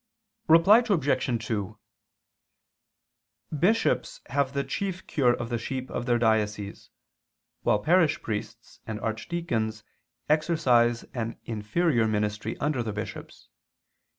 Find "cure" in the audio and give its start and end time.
5.05-5.35